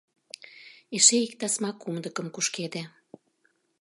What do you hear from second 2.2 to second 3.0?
кушкеде.